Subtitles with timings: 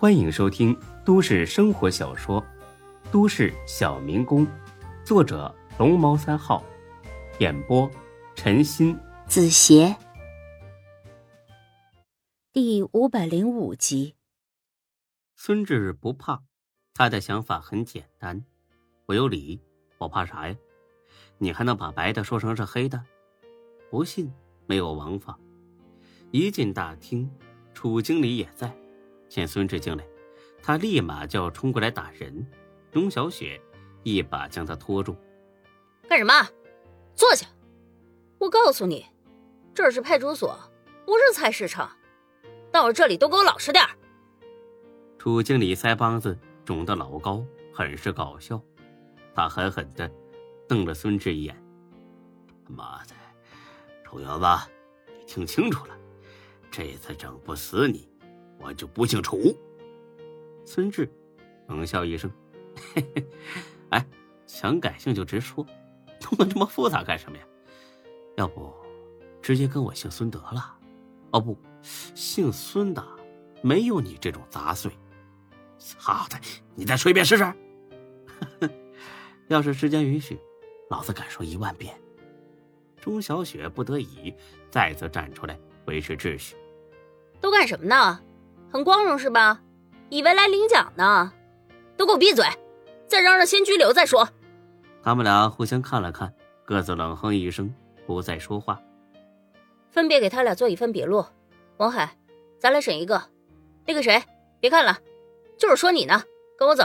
[0.00, 0.74] 欢迎收听
[1.04, 2.40] 都市生活小说
[3.12, 4.46] 《都市小民工》，
[5.04, 6.64] 作者龙猫三号，
[7.38, 7.86] 演播
[8.34, 9.94] 陈鑫、子邪，
[12.50, 14.14] 第五百零五集。
[15.36, 16.44] 孙志不怕，
[16.94, 18.42] 他的想法很简单：
[19.04, 19.60] 我有理，
[19.98, 20.56] 我怕啥呀？
[21.36, 23.04] 你还能把白的说成是黑的？
[23.90, 24.32] 不信，
[24.66, 25.38] 没有王法。
[26.30, 27.30] 一进大厅，
[27.74, 28.74] 楚经理也在。
[29.30, 30.04] 见孙志进来，
[30.60, 32.44] 他立马就要冲过来打人。
[32.90, 33.58] 钟小雪
[34.02, 35.16] 一把将他拖住
[36.08, 36.34] ：“干什么？
[37.14, 37.46] 坐下！
[38.38, 39.06] 我告诉你，
[39.72, 40.58] 这是派出所，
[41.06, 41.88] 不是菜市场。
[42.72, 43.84] 到了这里都给我老实点
[45.18, 48.60] 楚经理腮帮子肿得老高，很是搞笑。
[49.32, 50.10] 他狠狠的
[50.68, 51.56] 瞪了孙志一眼
[52.66, 53.14] ：“妈的，
[54.04, 54.44] 臭小子，
[55.16, 55.96] 你听清楚了，
[56.68, 58.09] 这次整不死你！”
[58.60, 59.56] 我就不姓楚。
[60.64, 61.10] 孙志
[61.68, 62.30] 冷笑一声
[62.94, 63.26] ：“嘿嘿，
[63.90, 64.06] 哎，
[64.46, 65.66] 想改姓就直说，
[66.22, 67.44] 弄得这么复杂干什么呀？
[68.36, 68.72] 要不
[69.42, 70.76] 直接跟我姓孙得了？
[71.32, 73.04] 哦不，姓孙的
[73.62, 74.92] 没有你这种杂碎。
[75.78, 76.38] 操的，
[76.74, 77.54] 你再说一遍试试。
[79.48, 80.38] 要是时间允许，
[80.90, 81.94] 老子敢说一万遍。”
[83.00, 84.34] 钟小雪不得已
[84.70, 86.54] 再次站出来维持秩序。
[87.40, 88.20] 都干什么呢？
[88.72, 89.60] 很光荣是吧？
[90.08, 91.32] 以为来领奖呢？
[91.96, 92.44] 都给我闭嘴！
[93.06, 94.28] 再嚷嚷，先拘留再说。
[95.02, 96.32] 他们俩互相看了看，
[96.64, 97.72] 各自冷哼一声，
[98.06, 98.80] 不再说话。
[99.90, 101.24] 分别给他俩做一份笔录。
[101.78, 102.16] 王海，
[102.58, 103.22] 咱俩审一个。
[103.86, 104.22] 那个谁，
[104.60, 104.98] 别看了，
[105.58, 106.22] 就是说你呢。
[106.56, 106.84] 跟我走。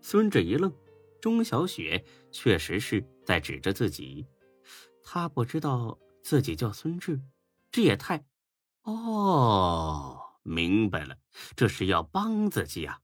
[0.00, 0.72] 孙志一愣，
[1.20, 4.26] 钟小雪确实是在指着自己。
[5.02, 7.20] 他不知道自己叫孙志，
[7.70, 8.24] 这也太……
[8.84, 10.25] 哦。
[10.46, 11.18] 明白了，
[11.56, 13.00] 这是要帮自己啊！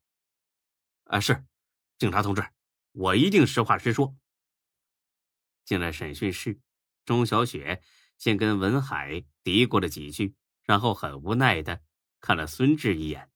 [1.05, 1.45] 啊，是，
[1.99, 2.45] 警察同志，
[2.93, 4.15] 我一定实话实说。
[5.65, 6.61] 进了审讯室，
[7.05, 7.83] 钟小雪
[8.17, 11.81] 先跟文海嘀咕了几句，然后很无奈的
[12.21, 13.29] 看了孙志一眼。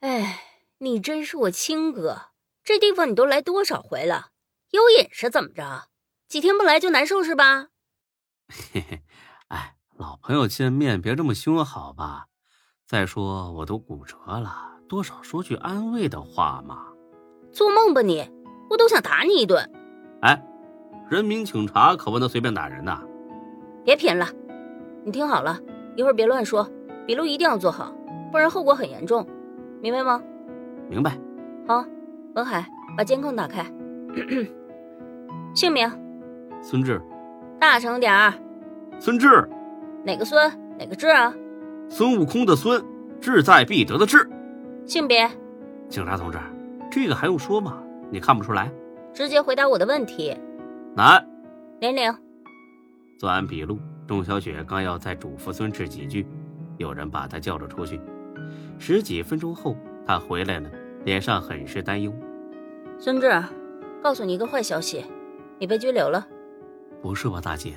[0.00, 0.42] 哎，
[0.78, 4.32] 你真是我亲哥，这地方你都来多少回了？
[4.70, 5.88] 有瘾是怎么着？
[6.26, 7.68] 几天不来就难受是吧？
[8.48, 9.02] 嘿嘿，
[9.48, 12.28] 哎，老朋友见面别这么凶好吧？
[12.86, 14.50] 再说我都骨折了，
[14.86, 16.80] 多少说句安慰的话嘛。
[17.50, 18.28] 做梦吧你！
[18.68, 19.70] 我都想打你一顿。
[20.20, 20.44] 哎，
[21.08, 23.00] 人民警察可不能随便打人呐。
[23.84, 24.26] 别贫了，
[25.02, 25.58] 你听好了，
[25.96, 26.68] 一会儿别乱说，
[27.06, 27.90] 笔录一定要做好，
[28.30, 29.26] 不然后果很严重，
[29.80, 30.22] 明白吗？
[30.90, 31.18] 明白。
[31.66, 31.82] 好，
[32.34, 32.66] 文海，
[32.98, 33.64] 把监控打开。
[35.54, 35.90] 姓名？
[36.60, 37.00] 孙志。
[37.58, 38.34] 大声点儿。
[38.98, 39.48] 孙志。
[40.04, 40.52] 哪个孙？
[40.78, 41.34] 哪个志啊？
[41.88, 42.82] 孙悟空的孙，
[43.20, 44.28] 志在必得的志。
[44.84, 45.30] 性别，
[45.88, 46.38] 警察同志，
[46.90, 47.82] 这个还用说吗？
[48.10, 48.70] 你看不出来？
[49.12, 50.36] 直接回答我的问题。
[50.96, 51.24] 男。
[51.80, 52.12] 年龄。
[53.18, 56.26] 做完笔录，钟小雪刚要再嘱咐孙志几句，
[56.78, 58.00] 有人把他叫了出去。
[58.78, 60.68] 十几分钟后，他回来了，
[61.04, 62.12] 脸上很是担忧。
[62.98, 63.30] 孙志，
[64.02, 65.04] 告诉你一个坏消息，
[65.58, 66.26] 你被拘留了。
[67.00, 67.74] 不是吧，大姐？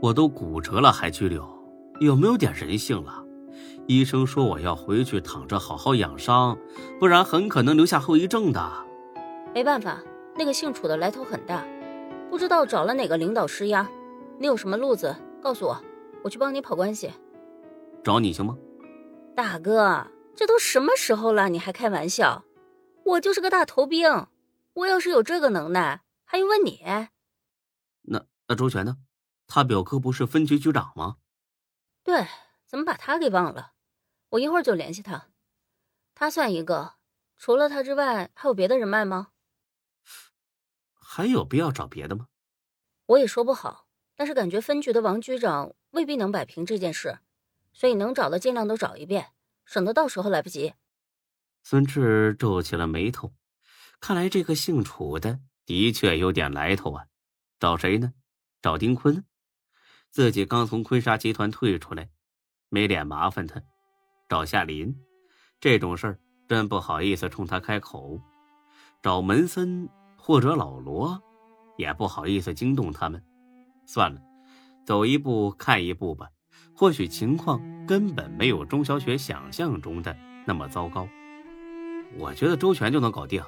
[0.00, 1.42] 我都骨折了还拘留？
[2.00, 3.24] 有没有点人性了？
[3.86, 6.58] 医生说我要回去躺着好好养伤，
[6.98, 8.86] 不然很可能留下后遗症的。
[9.54, 10.02] 没办法，
[10.36, 11.64] 那个姓楚的来头很大，
[12.30, 13.88] 不知道找了哪个领导施压。
[14.38, 15.80] 你有什么路子，告诉我，
[16.22, 17.12] 我去帮你跑关系。
[18.02, 18.56] 找你行吗？
[19.36, 22.44] 大哥，这都什么时候了，你还开玩笑？
[23.04, 24.26] 我就是个大头兵，
[24.72, 26.80] 我要是有这个能耐，还用问你？
[28.02, 28.96] 那那周全呢？
[29.46, 31.16] 他表哥不是分局局长吗？
[32.04, 32.28] 对，
[32.66, 33.72] 怎么把他给忘了？
[34.28, 35.28] 我一会儿就联系他。
[36.14, 36.94] 他算一个，
[37.38, 39.28] 除了他之外，还有别的人脉吗？
[40.92, 42.28] 还有必要找别的吗？
[43.06, 47.20] 我也说不好，但是感觉分局的王局长未必能摆平这件事，
[47.72, 49.32] 所以能找的尽量都找一遍，
[49.64, 50.74] 省得到时候来不及。
[51.62, 53.32] 孙志皱起了眉头，
[53.98, 57.06] 看来这个姓楚的的确有点来头啊。
[57.58, 58.12] 找谁呢？
[58.60, 59.24] 找丁坤。
[60.14, 62.08] 自己刚从坤沙集团退出来，
[62.68, 63.60] 没脸麻烦他。
[64.28, 64.94] 找夏林，
[65.58, 68.20] 这种事儿真不好意思冲他开口。
[69.02, 71.20] 找门森或者老罗，
[71.76, 73.20] 也不好意思惊动他们。
[73.86, 74.20] 算了，
[74.86, 76.28] 走一步看一步吧。
[76.76, 80.16] 或许情况根本没有钟小雪想象中的
[80.46, 81.08] 那么糟糕。
[82.20, 83.42] 我觉得周全就能搞定，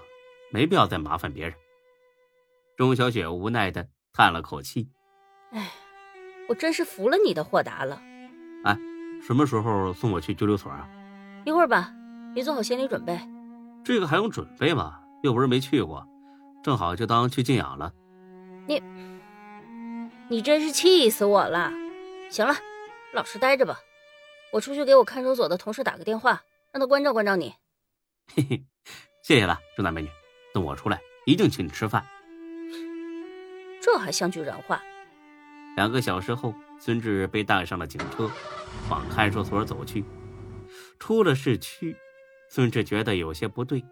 [0.50, 1.54] 没必要再麻烦别人。
[2.76, 4.90] 钟小雪无奈的叹了口气
[5.54, 5.70] ：“哎。”
[6.48, 8.00] 我真是服了你的豁达了，
[8.64, 8.78] 哎，
[9.20, 10.88] 什么时候送我去拘留所啊？
[11.44, 11.92] 一会儿吧，
[12.34, 13.18] 你做好心理准备。
[13.84, 15.00] 这个还用准备吗？
[15.22, 16.06] 又不是没去过，
[16.62, 17.92] 正好就当去静养了。
[18.66, 18.82] 你，
[20.28, 21.72] 你真是气死我了！
[22.30, 22.54] 行了，
[23.12, 23.78] 老实待着吧。
[24.52, 26.42] 我出去给我看守所的同事打个电话，
[26.72, 27.54] 让他关照关照你。
[28.34, 28.64] 嘿嘿，
[29.22, 30.08] 谢谢了，中大美女。
[30.54, 32.04] 等我出来，一定请你吃饭。
[33.80, 34.80] 这还像句人话。
[35.76, 38.30] 两个小时后，孙志被带上了警车，
[38.90, 40.04] 往看守所走去。
[40.98, 41.94] 出了市区，
[42.48, 43.84] 孙志觉得有些不对。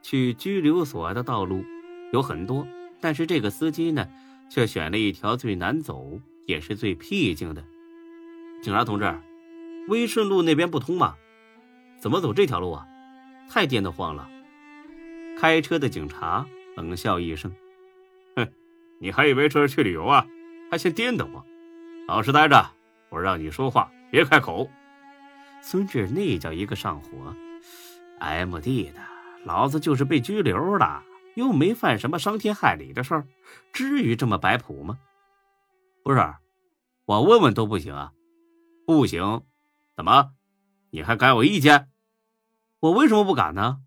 [0.00, 1.64] 去拘留所的道路
[2.12, 2.66] 有很多，
[3.00, 4.08] 但是这个司机呢，
[4.48, 7.64] 却选了一条最难走也是最僻静的。
[8.62, 9.20] 警察同志，
[9.88, 11.16] 威顺路那边不通吗？
[12.00, 12.86] 怎么走这条路啊？
[13.48, 14.28] 太颠得慌了。
[15.36, 16.46] 开车的警察
[16.76, 17.52] 冷笑一声
[18.36, 18.48] ：“哼，
[19.00, 20.26] 你还以为这是去旅游啊？
[20.72, 21.44] 还嫌颠得慌？
[22.08, 22.70] 老实待着，
[23.10, 24.70] 我让你说话别开口。”
[25.60, 27.36] 孙志那叫一个上火
[28.20, 29.00] ，M D 的。
[29.44, 31.02] 老子就是被拘留了，
[31.34, 33.26] 又没犯什么伤天害理的事儿，
[33.70, 34.98] 至于这么摆谱吗？
[36.02, 36.34] 不是，
[37.04, 38.14] 我问问都不行啊！
[38.86, 39.42] 不行，
[39.94, 40.32] 怎么？
[40.88, 41.90] 你还敢有意见？
[42.80, 43.82] 我为什么不敢呢？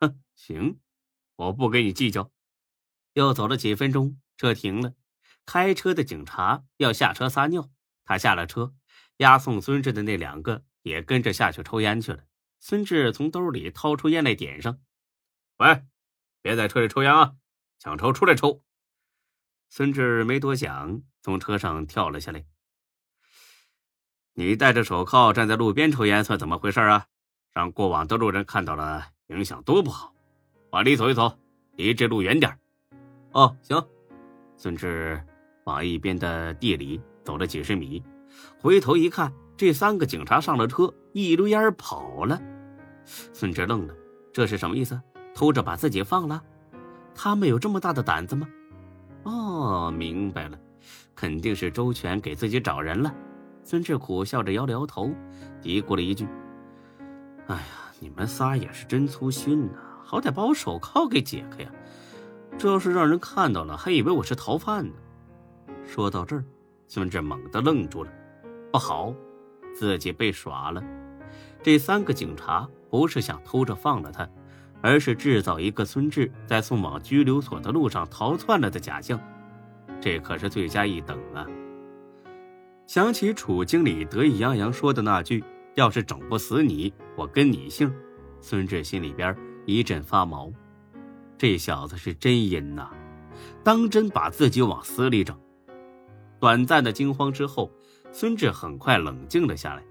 [0.00, 0.78] 哼，行，
[1.36, 2.30] 我不跟你计较。
[3.14, 4.92] 又走了几分钟，车停了，
[5.46, 7.70] 开车的警察要下车撒尿，
[8.04, 8.74] 他下了车，
[9.18, 12.24] 押送孙志的那两个也跟着下去抽烟去了。
[12.60, 14.78] 孙志从兜里掏出烟来，点上。
[15.58, 15.84] 喂，
[16.40, 17.34] 别在车里抽烟啊！
[17.78, 18.62] 想抽出来抽。
[19.68, 22.46] 孙志没多想，从车上跳了下来。
[24.32, 27.06] 你戴着手铐站在路边抽烟，算怎么回事啊？
[27.52, 30.14] 让过往的路人看到了，影响多不好。
[30.70, 31.38] 往里走一走，
[31.76, 32.58] 离这路远点。
[33.32, 33.86] 哦，行。
[34.56, 35.24] 孙志
[35.64, 38.02] 往一边的地里走了几十米，
[38.60, 42.40] 回头一看，这三个警察上了车，一溜烟跑了。
[43.32, 43.94] 孙志愣了，
[44.32, 45.00] 这是什么意思？
[45.34, 46.42] 偷着把自己放了？
[47.14, 48.46] 他们有这么大的胆子吗？
[49.24, 50.58] 哦，明白了，
[51.14, 53.14] 肯定是周全给自己找人了。
[53.62, 55.10] 孙志苦笑着摇了摇头，
[55.62, 56.28] 嘀咕了一句
[57.48, 57.62] ：“哎呀，
[58.00, 59.78] 你们仨也是真粗心呐！
[60.04, 61.70] 好歹把我手铐给解开呀！
[62.58, 64.92] 这要是让人看到了，还以为我是逃犯呢。”
[65.86, 66.44] 说到这儿，
[66.88, 68.10] 孙志猛地愣住了，
[68.72, 69.14] 不好，
[69.74, 70.82] 自己被耍了。
[71.62, 72.68] 这三个警察。
[72.90, 74.28] 不是想偷着放了他，
[74.80, 79.18] 而是制造一个孙志在送往拘留所的路上逃窜了的假象，
[80.00, 81.44] 这可是罪加一等啊！
[82.86, 85.42] 想起楚经理得意洋洋说的那句
[85.74, 87.92] “要是整不死你，我跟你姓”，
[88.40, 89.36] 孙志心里边
[89.66, 90.52] 一阵发毛。
[91.36, 92.88] 这小子是真阴呐，
[93.64, 95.36] 当真把自己往死里整。
[96.44, 97.72] 短暂的惊慌之后，
[98.12, 99.82] 孙志很快冷静了下来。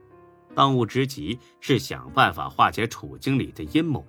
[0.54, 4.06] 当务之急是想办法化解楚经理的阴谋。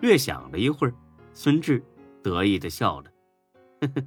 [0.00, 0.94] 略想了一会儿，
[1.34, 1.84] 孙志
[2.22, 3.10] 得意的笑了
[3.82, 4.02] ：“呵呵，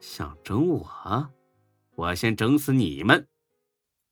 [0.00, 1.30] 想整我？
[1.94, 3.24] 我先整死你们！”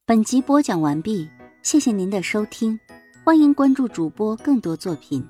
[0.07, 1.29] 本集播讲完毕，
[1.61, 2.79] 谢谢您的收听，
[3.25, 5.27] 欢迎关注主播更多作品。